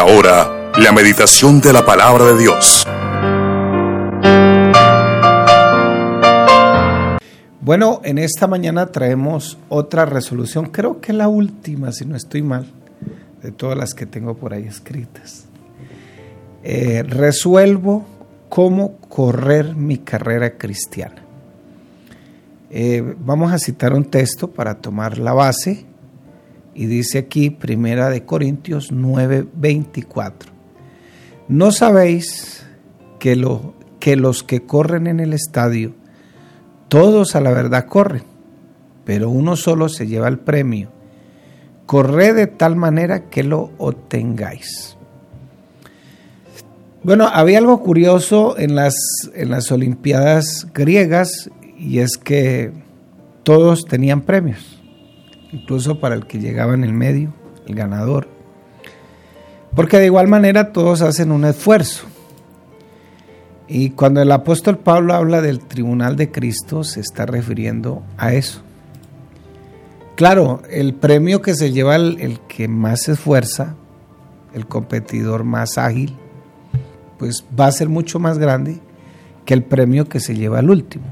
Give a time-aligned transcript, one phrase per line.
[0.00, 2.86] ahora, la meditación de la palabra de Dios.
[7.60, 12.66] Bueno, en esta mañana traemos otra resolución, creo que la última, si no estoy mal,
[13.42, 15.44] de todas las que tengo por ahí escritas.
[16.64, 18.06] Eh, resuelvo
[18.48, 21.22] cómo correr mi carrera cristiana.
[22.70, 25.89] Eh, vamos a citar un texto para tomar la base
[26.80, 30.48] y dice aquí Primera de Corintios 9:24.
[31.46, 32.64] ¿No sabéis
[33.18, 35.92] que los que corren en el estadio,
[36.88, 38.22] todos a la verdad corren,
[39.04, 40.88] pero uno solo se lleva el premio?
[41.84, 44.96] Corred de tal manera que lo obtengáis.
[47.02, 48.94] Bueno, había algo curioso en las,
[49.34, 52.72] en las Olimpiadas griegas y es que
[53.42, 54.79] todos tenían premios,
[55.52, 57.32] incluso para el que llegaba en el medio,
[57.66, 58.28] el ganador.
[59.74, 62.06] Porque de igual manera todos hacen un esfuerzo.
[63.68, 68.62] Y cuando el apóstol Pablo habla del tribunal de Cristo, se está refiriendo a eso.
[70.16, 73.76] Claro, el premio que se lleva el, que más se esfuerza,
[74.52, 76.16] el competidor más ágil,
[77.18, 78.80] pues va a ser mucho más grande
[79.44, 81.06] que el premio que se lleva el último.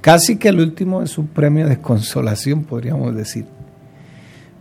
[0.00, 3.46] Casi que el último es un premio de consolación, podríamos decir.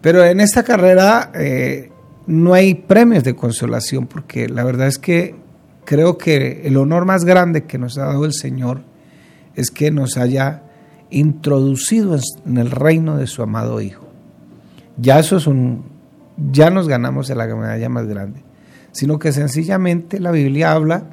[0.01, 1.91] Pero en esta carrera eh,
[2.27, 5.35] no hay premios de consolación, porque la verdad es que
[5.85, 8.81] creo que el honor más grande que nos ha dado el Señor
[9.55, 10.63] es que nos haya
[11.09, 14.07] introducido en el reino de su amado Hijo.
[14.97, 15.85] Ya eso es un,
[16.51, 18.43] ya nos ganamos la medalla más grande,
[18.91, 21.05] sino que sencillamente la Biblia habla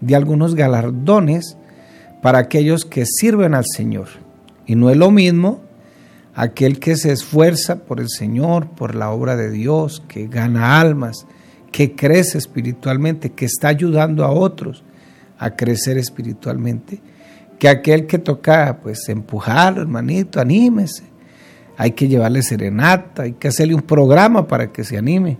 [0.00, 1.56] de algunos galardones
[2.22, 4.08] para aquellos que sirven al Señor.
[4.66, 5.62] Y no es lo mismo
[6.34, 11.26] aquel que se esfuerza por el Señor, por la obra de Dios, que gana almas,
[11.72, 14.84] que crece espiritualmente, que está ayudando a otros
[15.38, 17.00] a crecer espiritualmente,
[17.58, 21.04] que aquel que toca, pues empujarlo, hermanito, anímese.
[21.76, 25.38] Hay que llevarle serenata, hay que hacerle un programa para que se anime.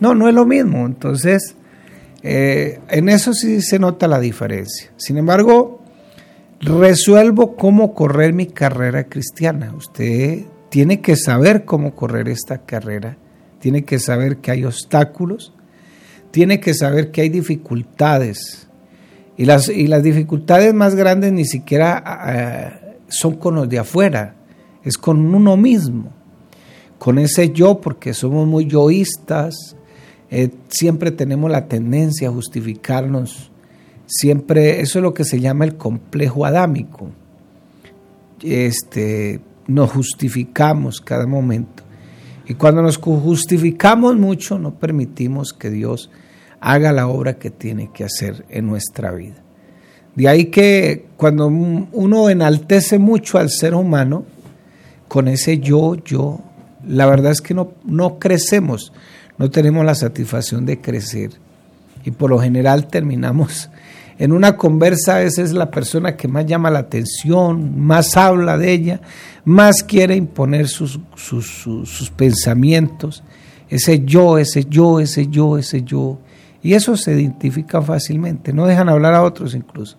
[0.00, 0.86] No, no es lo mismo.
[0.86, 1.56] Entonces,
[2.22, 4.92] eh, en eso sí se nota la diferencia.
[4.96, 5.81] Sin embargo,
[6.62, 9.74] resuelvo cómo correr mi carrera cristiana.
[9.76, 13.18] Usted tiene que saber cómo correr esta carrera,
[13.58, 15.52] tiene que saber que hay obstáculos,
[16.30, 18.68] tiene que saber que hay dificultades.
[19.36, 24.36] Y las, y las dificultades más grandes ni siquiera eh, son con los de afuera,
[24.84, 26.10] es con uno mismo,
[26.98, 29.76] con ese yo, porque somos muy yoístas,
[30.30, 33.51] eh, siempre tenemos la tendencia a justificarnos
[34.12, 37.10] siempre, eso es lo que se llama el complejo adámico.
[38.42, 41.82] Este, nos justificamos cada momento.
[42.46, 46.10] Y cuando nos justificamos mucho, no permitimos que Dios
[46.60, 49.36] haga la obra que tiene que hacer en nuestra vida.
[50.14, 54.24] De ahí que cuando uno enaltece mucho al ser humano,
[55.08, 56.40] con ese yo, yo,
[56.86, 58.92] la verdad es que no, no crecemos,
[59.38, 61.30] no tenemos la satisfacción de crecer.
[62.04, 63.70] Y por lo general terminamos
[64.18, 68.72] en una conversa esa es la persona que más llama la atención, más habla de
[68.72, 69.00] ella,
[69.44, 73.22] más quiere imponer sus, sus, pensamientos.
[73.68, 76.18] Ese yo, ese yo, ese yo, ese yo.
[76.62, 79.96] Y eso se identifica fácilmente, no dejan hablar a otros incluso.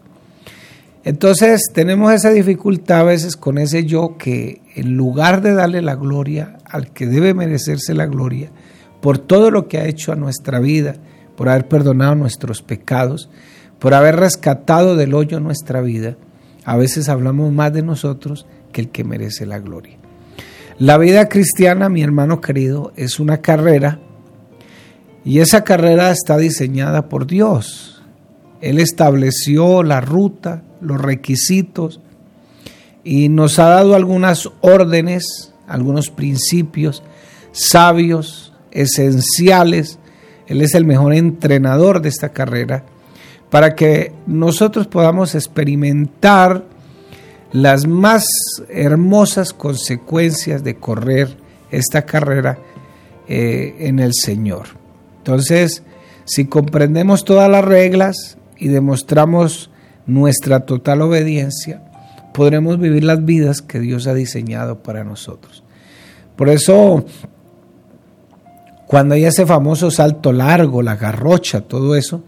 [1.03, 5.95] Entonces tenemos esa dificultad a veces con ese yo que en lugar de darle la
[5.95, 8.51] gloria al que debe merecerse la gloria
[9.01, 10.95] por todo lo que ha hecho a nuestra vida,
[11.35, 13.29] por haber perdonado nuestros pecados,
[13.83, 16.15] por haber rescatado del hoyo nuestra vida,
[16.63, 19.97] a veces hablamos más de nosotros que el que merece la gloria.
[20.79, 23.99] La vida cristiana, mi hermano querido, es una carrera
[25.25, 28.01] y esa carrera está diseñada por Dios.
[28.61, 31.99] Él estableció la ruta, los requisitos
[33.03, 37.03] y nos ha dado algunas órdenes, algunos principios
[37.51, 39.99] sabios, esenciales.
[40.47, 42.85] Él es el mejor entrenador de esta carrera
[43.53, 46.63] para que nosotros podamos experimentar
[47.51, 48.25] las más
[48.67, 51.37] hermosas consecuencias de correr
[51.69, 52.57] esta carrera
[53.27, 54.69] eh, en el Señor.
[55.19, 55.83] Entonces,
[56.25, 59.69] si comprendemos todas las reglas y demostramos
[60.07, 61.83] nuestra total obediencia,
[62.33, 65.63] podremos vivir las vidas que Dios ha diseñado para nosotros.
[66.35, 67.05] Por eso,
[68.87, 72.23] cuando hay ese famoso salto largo, la garrocha, todo eso,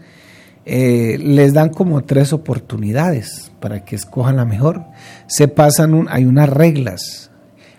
[0.68, 4.82] eh, les dan como tres oportunidades para que escojan la mejor.
[5.28, 7.30] Se pasan, hay unas reglas,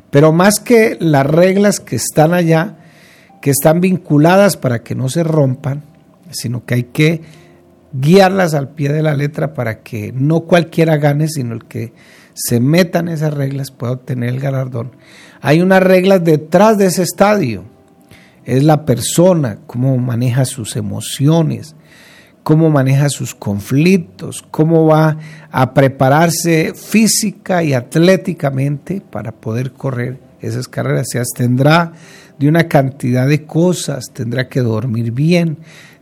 [0.10, 2.78] pero más que las reglas que están allá,
[3.42, 5.84] que están vinculadas para que no se rompan,
[6.32, 7.22] sino que hay que
[7.92, 11.92] guiarlas al pie de la letra para que no cualquiera gane, sino el que
[12.34, 14.92] se metan esas reglas pueda obtener el galardón.
[15.42, 17.66] Hay unas reglas detrás de ese estadio.
[18.46, 21.76] Es la persona, cómo maneja sus emociones,
[22.48, 25.18] cómo maneja sus conflictos, cómo va
[25.52, 31.08] a prepararse física y atléticamente para poder correr esas carreras.
[31.12, 31.92] Se abstendrá
[32.40, 35.58] de una cantidad de cosas, tendrá que dormir bien,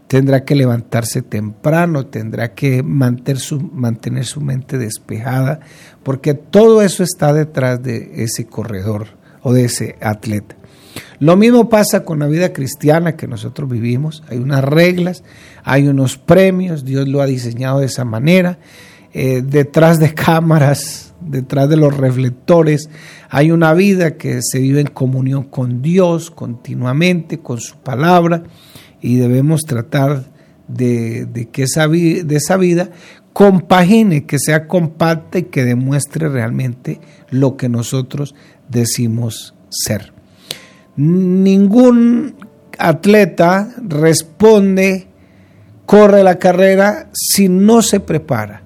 [0.05, 5.61] tendrá que levantarse temprano, tendrá que mantener su, mantener su mente despejada,
[6.03, 9.07] porque todo eso está detrás de ese corredor
[9.41, 10.55] o de ese atleta.
[11.19, 14.23] Lo mismo pasa con la vida cristiana que nosotros vivimos.
[14.29, 15.23] Hay unas reglas,
[15.63, 18.59] hay unos premios, Dios lo ha diseñado de esa manera.
[19.13, 22.89] Eh, detrás de cámaras, detrás de los reflectores,
[23.29, 28.43] hay una vida que se vive en comunión con Dios continuamente, con su palabra
[29.01, 30.25] y debemos tratar
[30.67, 32.89] de, que esa, de esa vida
[33.33, 36.99] compagine, que sea compacta y que demuestre realmente
[37.29, 38.33] lo que nosotros
[38.69, 40.14] decimos ser.
[40.97, 42.35] Ningún
[42.77, 45.07] atleta responde,
[45.85, 48.63] corre la carrera si no se prepara.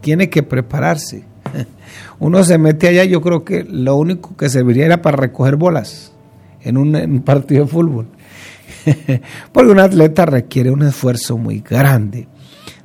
[0.00, 1.24] Tiene que prepararse.
[2.18, 6.12] Uno se mete allá, yo creo que lo único que serviría era para recoger bolas
[6.62, 8.06] en un, en un partido de fútbol.
[9.52, 12.28] Porque un atleta requiere un esfuerzo muy grande.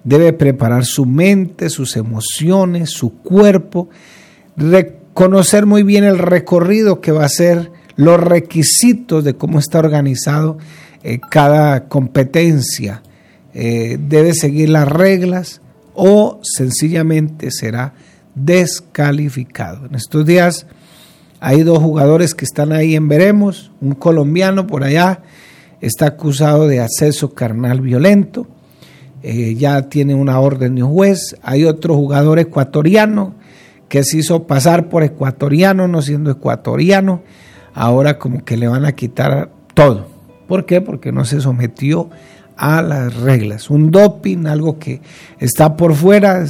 [0.03, 3.89] Debe preparar su mente, sus emociones, su cuerpo,
[4.55, 10.57] reconocer muy bien el recorrido que va a ser, los requisitos de cómo está organizado
[11.03, 13.03] eh, cada competencia.
[13.53, 15.61] Eh, debe seguir las reglas
[15.93, 17.93] o sencillamente será
[18.35, 19.87] descalificado.
[19.87, 20.67] En estos días
[21.39, 25.21] hay dos jugadores que están ahí en veremos, un colombiano por allá
[25.81, 28.47] está acusado de acceso carnal violento,
[29.23, 33.35] eh, ya tiene una orden de un juez, hay otro jugador ecuatoriano
[33.89, 37.21] que se hizo pasar por ecuatoriano, no siendo ecuatoriano,
[37.77, 40.07] ahora como que le van a quitar todo.
[40.47, 40.81] ¿Por qué?
[40.81, 42.09] Porque no se sometió
[42.57, 43.69] a las reglas.
[43.69, 44.99] Un doping, algo que
[45.39, 46.43] está por fuera,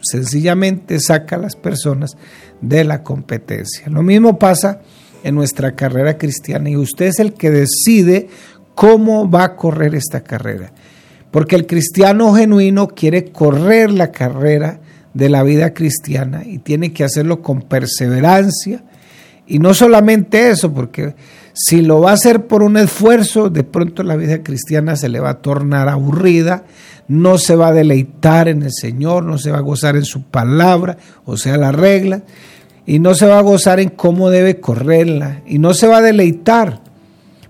[0.00, 2.16] sencillamente saca a las personas
[2.62, 3.88] de la competencia.
[3.88, 4.80] Lo mismo pasa
[5.22, 8.28] en nuestra carrera cristiana y usted es el que decide
[8.74, 10.72] cómo va a correr esta carrera.
[11.30, 14.80] Porque el cristiano genuino quiere correr la carrera
[15.12, 18.82] de la vida cristiana y tiene que hacerlo con perseverancia.
[19.50, 21.16] Y no solamente eso, porque
[21.54, 25.18] si lo va a hacer por un esfuerzo, de pronto la vida cristiana se le
[25.18, 26.62] va a tornar aburrida,
[27.08, 30.22] no se va a deleitar en el Señor, no se va a gozar en su
[30.22, 32.22] palabra, o sea, la regla,
[32.86, 36.02] y no se va a gozar en cómo debe correrla, y no se va a
[36.02, 36.80] deleitar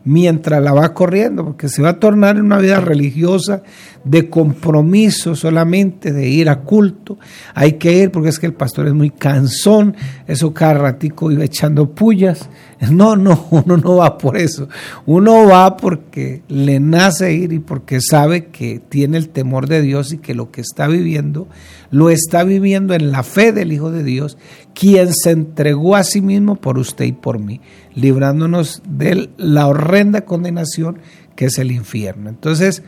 [0.03, 3.62] mientras la va corriendo, porque se va a tornar en una vida religiosa
[4.05, 7.19] de compromiso solamente, de ir a culto.
[7.55, 9.94] Hay que ir porque es que el pastor es muy cansón,
[10.26, 12.49] eso cada ratico iba echando pullas.
[12.91, 14.67] No, no, uno no va por eso.
[15.05, 20.14] Uno va porque le nace ir y porque sabe que tiene el temor de Dios
[20.14, 21.46] y que lo que está viviendo
[21.91, 24.39] lo está viviendo en la fe del Hijo de Dios,
[24.74, 27.60] quien se entregó a sí mismo por usted y por mí,
[27.94, 30.98] librándonos de la horrenda condenación
[31.36, 32.31] que es el infierno.
[32.31, 32.82] Entonces,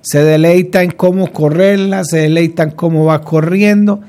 [0.00, 4.00] se deleita en cómo correrla, se deleita en cómo va corriendo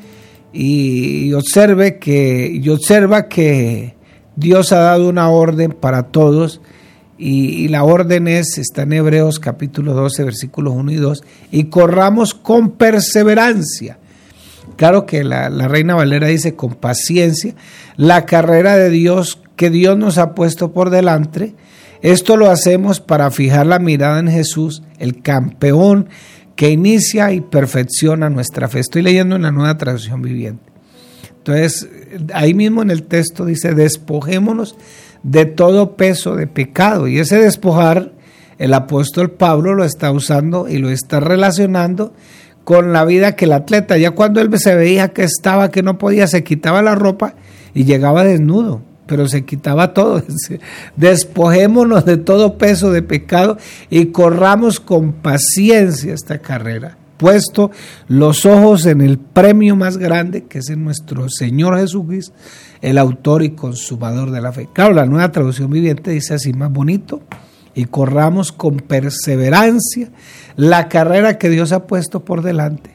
[0.52, 3.96] y observe que, y observa que
[4.36, 6.62] Dios ha dado una orden para todos
[7.22, 12.34] y, la orden es, está en Hebreos capítulo 12, versículos 1 y 2, y corramos
[12.34, 14.00] con perseverancia.
[14.78, 17.56] Claro que la, la Reina Valera dice con paciencia,
[17.98, 21.56] la carrera de Dios que Dios nos ha puesto por delante.
[22.02, 26.10] Esto lo hacemos para fijar la mirada en Jesús, el campeón
[26.56, 28.80] que inicia y perfecciona nuestra fe.
[28.80, 30.64] Estoy leyendo en la nueva traducción viviente.
[31.38, 31.90] Entonces,
[32.34, 34.76] ahí mismo en el texto dice, despojémonos
[35.24, 37.08] de todo peso de pecado.
[37.08, 38.14] Y ese despojar,
[38.58, 42.14] el apóstol Pablo lo está usando y lo está relacionando
[42.64, 45.98] con la vida que el atleta, ya cuando él se veía que estaba, que no
[45.98, 47.34] podía, se quitaba la ropa
[47.74, 50.24] y llegaba desnudo, pero se quitaba todo.
[50.96, 53.58] Despojémonos de todo peso de pecado
[53.90, 57.70] y corramos con paciencia esta carrera puesto
[58.08, 62.34] los ojos en el premio más grande, que es en nuestro Señor Jesucristo,
[62.82, 64.70] el autor y consumador de la fe.
[64.72, 67.22] Claro, la nueva traducción viviente dice así más bonito,
[67.76, 70.10] y corramos con perseverancia
[70.56, 72.92] la carrera que Dios ha puesto por delante.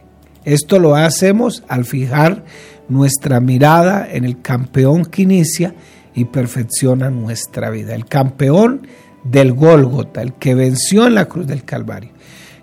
[0.47, 2.45] Esto lo hacemos al fijar
[2.89, 5.75] nuestra mirada en el campeón que inicia
[6.15, 7.95] y perfecciona nuestra vida.
[7.95, 8.87] El campeón
[9.25, 12.11] del Gólgota, el que venció en la cruz del Calvario.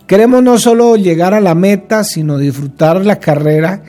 [0.08, 3.84] Queremos no solo llegar a la meta, sino disfrutar la carrera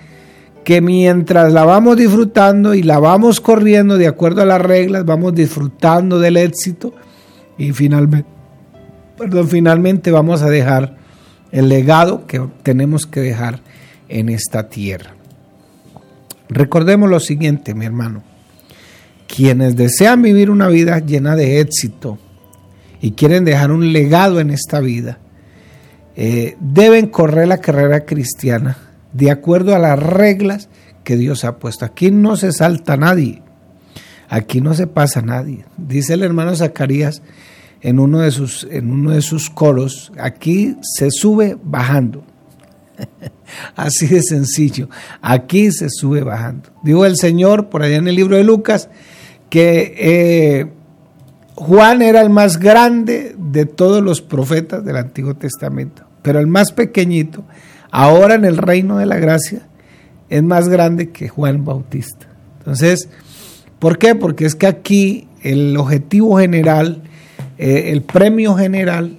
[0.65, 5.35] que mientras la vamos disfrutando y la vamos corriendo de acuerdo a las reglas, vamos
[5.35, 6.95] disfrutando del éxito
[7.59, 8.29] y finalmente,
[9.19, 10.97] perdón, finalmente vamos a dejar
[11.51, 13.61] el legado que tenemos que dejar
[14.09, 15.15] en esta tierra.
[16.49, 18.23] Recordemos lo siguiente, mi hermano.
[19.35, 22.19] Quienes desean vivir una vida llena de éxito
[23.01, 25.21] y quieren dejar un legado en esta vida,
[26.17, 28.77] eh, deben correr la carrera cristiana
[29.15, 30.69] de acuerdo a las reglas
[31.03, 31.87] que Dios ha puesto.
[31.87, 33.43] Aquí no se salta nadie,
[34.29, 35.65] aquí no se pasa nadie.
[35.79, 37.23] Dice el hermano Zacarías
[37.81, 42.23] en uno de sus, en uno de sus coros, aquí se sube bajando.
[43.77, 44.91] Así de sencillo,
[45.23, 46.69] aquí se sube bajando.
[46.85, 48.91] Dijo el Señor por allá en el libro de Lucas
[49.53, 50.67] que eh,
[51.57, 56.73] Juan era el más grande de todos los profetas del Antiguo Testamento, pero el más
[56.73, 57.45] pequeñito
[57.91, 59.69] ahora en el reino de la gracia
[60.31, 62.29] es más grande que Juan Bautista.
[62.61, 63.11] Entonces,
[63.79, 64.15] ¿por qué?
[64.15, 67.03] Porque es que aquí el objetivo general,
[67.59, 69.19] eh, el premio general,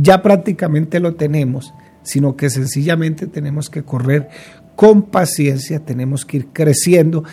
[0.00, 1.74] ya prácticamente lo tenemos,
[2.04, 4.30] sino que sencillamente tenemos que correr
[4.76, 7.24] con paciencia, tenemos que ir creciendo,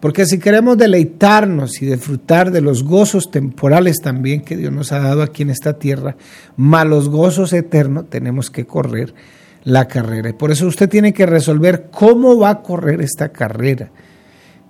[0.00, 5.00] porque si queremos deleitarnos y disfrutar de los gozos temporales también que Dios nos ha
[5.00, 6.16] dado aquí en esta tierra,
[6.56, 9.14] más los gozos eternos, tenemos que correr
[9.62, 10.30] la carrera.
[10.30, 13.90] Y por eso usted tiene que resolver cómo va a correr esta carrera,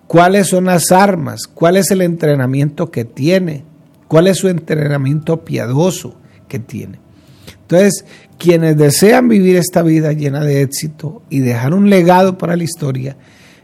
[0.08, 3.64] cuáles son las armas, cuál es el entrenamiento que tiene,
[4.08, 6.16] cuál es su entrenamiento piadoso
[6.49, 6.99] que tiene.
[7.62, 8.04] Entonces,
[8.37, 13.16] quienes desean vivir esta vida llena de éxito y dejar un legado para la historia,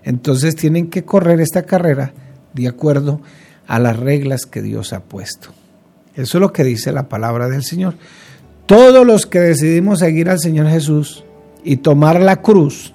[0.07, 2.15] entonces tienen que correr esta carrera
[2.55, 3.21] de acuerdo
[3.67, 5.49] a las reglas que Dios ha puesto.
[6.15, 7.97] Eso es lo que dice la palabra del Señor.
[8.67, 11.25] Todos los que decidimos seguir al Señor Jesús
[11.65, 12.95] y tomar la cruz,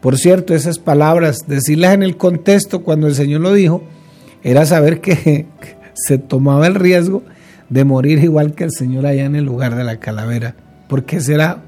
[0.00, 3.82] por cierto, esas palabras, decirlas en el contexto cuando el Señor lo dijo,
[4.44, 5.46] era saber que
[5.94, 7.24] se tomaba el riesgo
[7.68, 10.54] de morir igual que el Señor allá en el lugar de la calavera,
[10.88, 11.64] porque ese era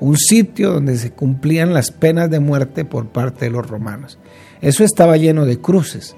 [0.00, 4.18] un sitio donde se cumplían las penas de muerte por parte de los romanos.
[4.60, 6.16] Eso estaba lleno de cruces.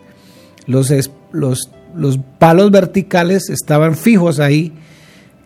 [0.67, 0.93] Los,
[1.33, 4.73] los, los palos verticales estaban fijos ahí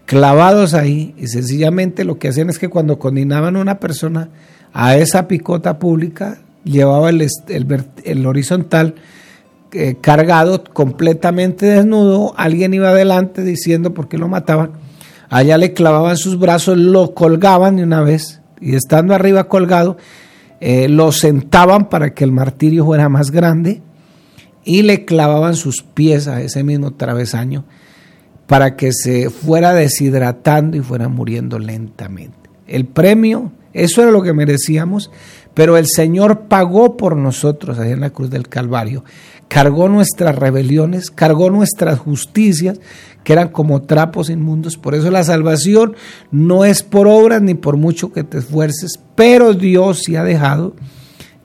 [0.07, 4.29] clavados ahí y sencillamente lo que hacían es que cuando condenaban a una persona
[4.73, 7.27] a esa picota pública, llevaba el,
[8.05, 8.95] el, horizontal
[9.73, 14.73] eh, cargado, completamente desnudo, alguien iba adelante diciendo por qué lo mataban,
[15.35, 19.97] allá le clavaban sus brazos, lo colgaban de una vez y estando arriba colgado,
[20.61, 23.83] eh, lo sentaban para que el martirio fuera más grande
[24.63, 27.65] y le clavaban sus pies a ese mismo travesaño
[28.47, 32.49] para que se fuera deshidratando y fuera muriendo lentamente.
[32.69, 35.11] El premio, eso era lo que merecíamos,
[35.53, 39.03] pero el Señor pagó por nosotros allá en la cruz del Calvario.
[39.49, 42.79] Cargó nuestras rebeliones, cargó nuestras justicias,
[43.25, 44.77] que eran como trapos inmundos.
[44.77, 45.97] Por eso la salvación
[46.31, 50.77] no es por obras ni por mucho que te esfuerces, pero Dios sí ha dejado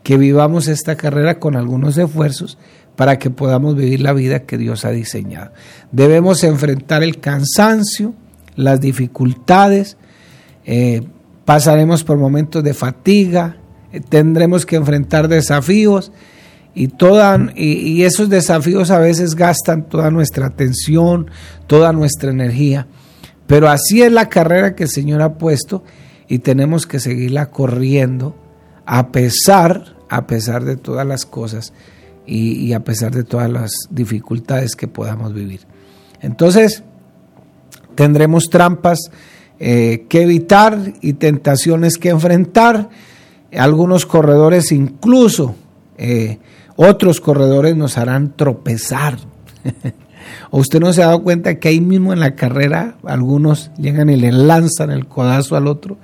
[0.04, 2.58] que vivamos esta carrera con algunos esfuerzos
[2.96, 5.52] para que podamos vivir la vida que Dios ha diseñado.
[5.92, 8.14] Debemos enfrentar el cansancio,
[8.56, 9.96] las dificultades,
[10.66, 11.04] eh,
[11.46, 13.56] pasaremos por momentos de fatiga,
[13.94, 16.12] eh, tendremos que enfrentar desafíos
[16.88, 21.30] y, y esos desafíos a veces gastan toda nuestra atención,
[21.68, 22.88] toda nuestra energía.
[23.48, 25.84] Pero así es la carrera que el Señor ha puesto
[26.28, 28.36] y tenemos que seguirla corriendo
[28.86, 31.74] a pesar, a pesar de todas las cosas
[32.26, 35.62] y, a pesar de todas las dificultades que podamos vivir.
[36.22, 36.84] Entonces,
[37.96, 39.00] tendremos trampas
[39.60, 42.90] eh, que evitar y tentaciones que enfrentar.
[43.58, 45.56] Algunos corredores incluso,
[45.98, 46.38] eh,
[46.82, 49.18] otros corredores nos harán tropezar.
[50.52, 54.10] ¿O usted no se ha dado cuenta que ahí mismo en la carrera algunos llegan
[54.10, 55.98] y le lanzan el codazo al otro?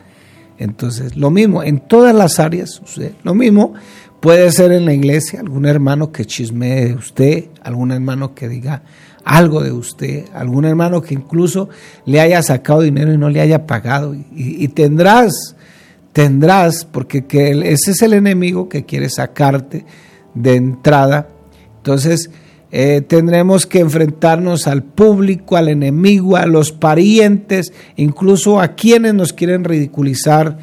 [0.57, 3.15] Entonces, lo mismo, en todas las áreas sucede.
[3.23, 3.73] Lo mismo
[4.25, 8.81] Puede ser en la iglesia algún hermano que chismee de usted, algún hermano que diga
[9.23, 11.69] algo de usted, algún hermano que incluso
[12.07, 14.15] le haya sacado dinero y no le haya pagado.
[14.35, 15.55] Y, tendrás,
[16.11, 19.85] tendrás, porque que ese es el enemigo que quiere sacarte
[20.35, 21.29] de entrada.
[21.77, 22.29] Entonces,
[22.71, 29.33] eh, tendremos que enfrentarnos al público, al enemigo, a los parientes, incluso a quienes nos
[29.33, 30.57] quieren ridiculizar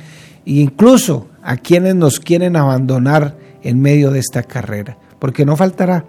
[0.44, 4.98] e incluso a quienes nos quieren abandonar en medio de esta carrera.
[5.18, 6.04] porque no faltará.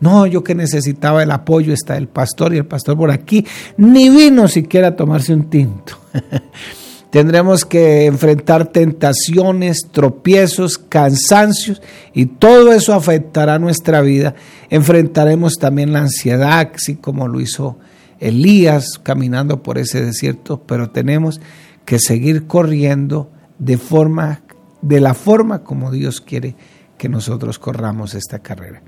[0.00, 3.44] No, yo que necesitaba el apoyo está el pastor y el pastor por aquí,
[3.76, 5.98] ni vino siquiera a tomarse un tinto.
[7.14, 11.80] Tendremos que enfrentar tentaciones, tropiezos, cansancios
[12.12, 14.34] y todo eso afectará nuestra vida.
[14.68, 17.78] Enfrentaremos también la ansiedad, así como lo hizo
[18.18, 21.40] Elías caminando por ese desierto, pero tenemos
[21.84, 23.30] que seguir corriendo
[23.60, 24.42] de forma
[24.82, 26.56] de la forma como Dios quiere
[26.98, 28.82] que nosotros corramos esta carrera.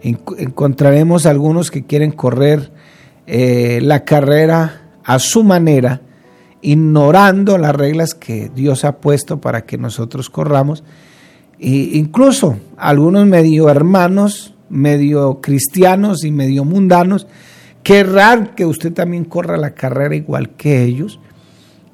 [0.00, 2.70] Encontraremos algunos que quieren correr
[3.26, 6.02] eh, la carrera a su manera,
[6.62, 10.84] ignorando las reglas que Dios ha puesto para que nosotros corramos.
[11.58, 17.26] E incluso algunos medio hermanos, medio cristianos y medio mundanos,
[17.82, 21.18] querrán que usted también corra la carrera igual que ellos,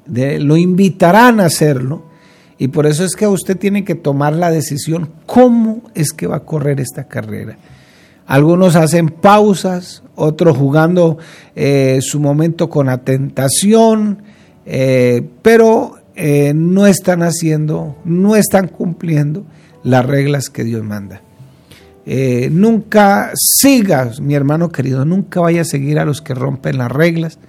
[0.07, 2.03] lo invitarán a hacerlo,
[2.57, 6.37] y por eso es que usted tiene que tomar la decisión cómo es que va
[6.37, 7.57] a correr esta carrera.
[8.27, 11.17] Algunos hacen pausas, otros jugando
[11.55, 14.23] eh, su momento con la tentación,
[14.65, 19.45] eh, pero eh, no están haciendo, no están cumpliendo
[19.83, 21.21] las reglas que Dios manda.
[22.51, 27.39] nunca sigas, mi hermano querido, nunca vaya a seguir a los que rompen las reglas.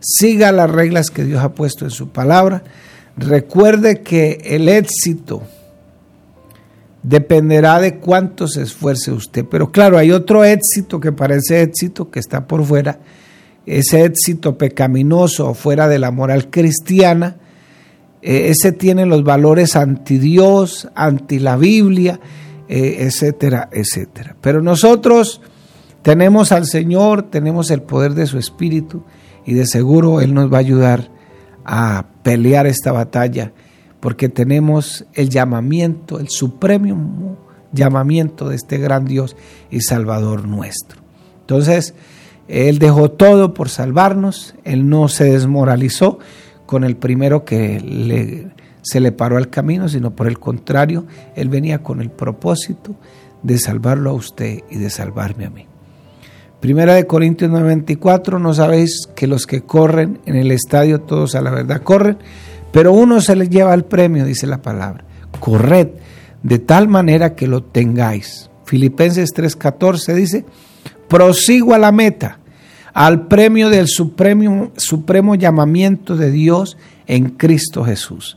[0.00, 2.64] Siga las reglas que Dios ha puesto en su palabra.
[3.16, 5.42] Recuerde que el éxito
[7.02, 9.44] dependerá de cuánto se esfuerce usted.
[9.50, 12.98] Pero claro, hay otro éxito que parece éxito que está por fuera
[13.66, 17.36] ese éxito pecaminoso fuera de la moral cristiana,
[18.22, 22.20] eh, ese tiene los valores anti Dios, anti la Biblia,
[22.68, 24.36] eh, etcétera, etcétera.
[24.40, 25.40] Pero nosotros
[26.02, 29.04] tenemos al Señor, tenemos el poder de su Espíritu
[29.44, 31.10] y de seguro Él nos va a ayudar
[31.64, 33.52] a pelear esta batalla
[34.00, 37.38] porque tenemos el llamamiento, el supremo
[37.72, 39.36] llamamiento de este gran Dios
[39.70, 41.00] y Salvador nuestro.
[41.40, 41.94] Entonces,
[42.52, 46.18] él dejó todo por salvarnos, Él no se desmoralizó
[46.66, 48.50] con el primero que
[48.82, 52.94] se le paró al camino, sino por el contrario, Él venía con el propósito
[53.42, 55.66] de salvarlo a usted y de salvarme a mí.
[56.60, 61.40] Primera de Corintios 94, no sabéis que los que corren en el estadio todos a
[61.40, 62.18] la verdad corren,
[62.70, 65.04] pero uno se les lleva el premio, dice la palabra.
[65.40, 65.88] Corred
[66.42, 68.50] de tal manera que lo tengáis.
[68.66, 70.44] Filipenses 3:14 dice,
[71.08, 72.38] prosigo a la meta,
[72.94, 76.76] al premio del supremo, supremo llamamiento de Dios
[77.06, 78.36] en Cristo Jesús.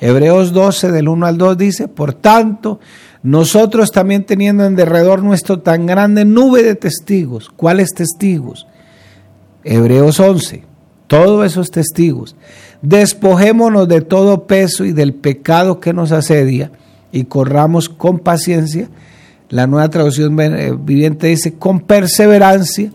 [0.00, 2.80] Hebreos 12 del 1 al 2 dice, por tanto,
[3.22, 8.66] nosotros también teniendo en derredor nuestro tan grande nube de testigos, ¿cuáles testigos?
[9.62, 10.64] Hebreos 11,
[11.06, 12.34] todos esos testigos.
[12.82, 16.72] Despojémonos de todo peso y del pecado que nos asedia
[17.12, 18.88] y corramos con paciencia
[19.52, 22.90] la nueva traducción eh, viviente dice, con perseverancia,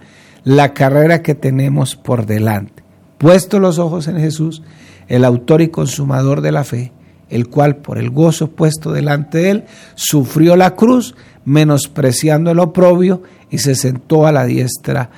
[0.47, 2.81] la carrera que tenemos por delante.
[3.17, 4.63] Puesto los ojos en Jesús,
[5.09, 6.93] el autor y consumador de la fe,
[7.29, 9.63] el cual por el gozo puesto delante de él,
[9.95, 15.09] sufrió la cruz, menospreciando el oprobio, y se sentó a la diestra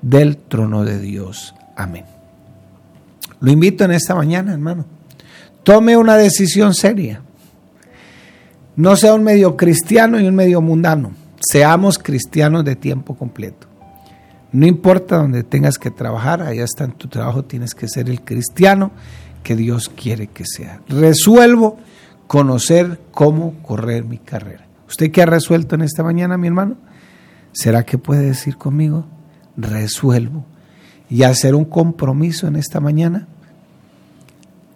[0.00, 1.54] del trono de Dios.
[1.76, 2.06] Amén.
[3.40, 4.86] Lo invito en esta mañana, hermano.
[5.64, 7.20] Tome una decisión seria.
[8.76, 11.12] No sea un medio cristiano y un medio mundano.
[11.40, 13.71] Seamos cristianos de tiempo completo.
[14.52, 18.20] No importa donde tengas que trabajar, allá está en tu trabajo, tienes que ser el
[18.22, 18.92] cristiano
[19.42, 20.80] que Dios quiere que sea.
[20.88, 21.78] Resuelvo
[22.26, 24.66] conocer cómo correr mi carrera.
[24.88, 26.76] ¿Usted qué ha resuelto en esta mañana, mi hermano?
[27.52, 29.06] ¿Será que puede decir conmigo?
[29.56, 30.44] Resuelvo.
[31.08, 33.28] Y hacer un compromiso en esta mañana.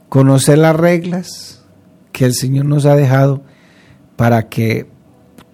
[0.09, 1.63] Conocer las reglas
[2.13, 3.43] que el Señor nos ha dejado
[4.17, 4.87] para que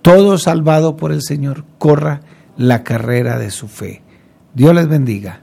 [0.00, 2.20] todo salvado por el Señor corra
[2.56, 4.01] la carrera de su fe.
[4.54, 5.40] Dios les bendiga.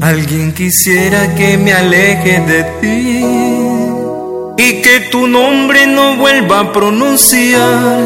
[0.00, 8.02] Alguien quisiera que me aleje de ti y que tu nombre no vuelva a pronunciar,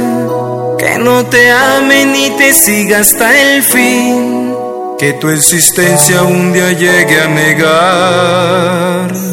[0.78, 4.38] que no te ame ni te siga hasta el fin
[4.98, 9.27] que tu existencia un día llegue a negar.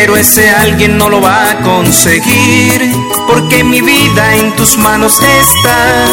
[0.00, 2.94] Pero ese alguien no lo va a conseguir,
[3.26, 6.06] porque mi vida en tus manos está.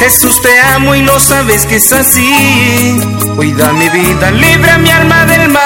[0.00, 2.98] Jesús te amo y no sabes que es así.
[3.36, 5.62] Cuida mi vida, libra mi alma del mal.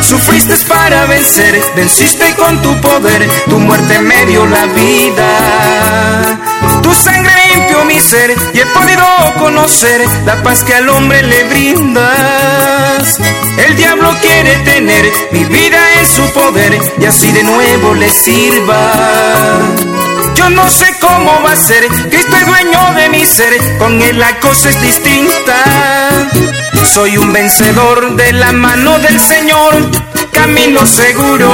[0.00, 6.35] sufriste para vencer, venciste con tu poder, tu muerte me dio la vida.
[6.86, 9.04] Tu sangre limpió mi ser y he podido
[9.40, 13.18] conocer la paz que al hombre le brindas.
[13.58, 18.92] El diablo quiere tener mi vida en su poder y así de nuevo le sirva.
[20.36, 24.20] Yo no sé cómo va a ser, Cristo es dueño de mi ser, con él
[24.20, 25.56] la cosa es distinta.
[26.84, 29.90] Soy un vencedor de la mano del Señor,
[30.36, 31.50] camino seguro.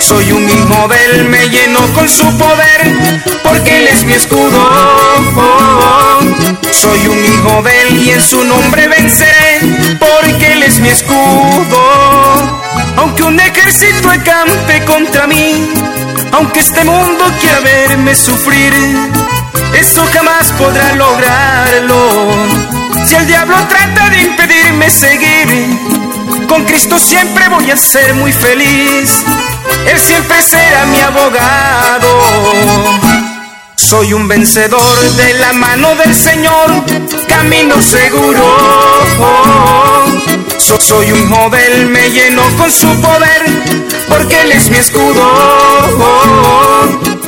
[0.00, 2.80] Soy un hijo de él, me lleno con su poder,
[3.42, 4.60] porque él es mi escudo.
[6.70, 9.60] Soy un hijo de él y en su nombre venceré,
[10.00, 11.80] porque él es mi escudo.
[12.96, 15.68] Aunque un ejército acampe contra mí,
[16.32, 18.72] aunque este mundo quiera verme sufrir,
[19.74, 22.62] eso jamás podrá lograrlo
[23.04, 25.48] si el diablo trata de impedirme seguir,
[26.52, 29.24] con Cristo siempre voy a ser muy feliz.
[29.86, 32.08] Él siempre será mi abogado.
[33.74, 36.84] Soy un vencedor de la mano del Señor,
[37.26, 38.44] camino seguro.
[40.78, 43.42] soy un model, me lleno con su poder,
[44.10, 45.24] porque Él es mi escudo.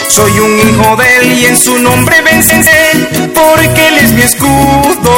[0.06, 5.14] Soy un hijo de Él y en su nombre venceré, porque Él es mi escudo.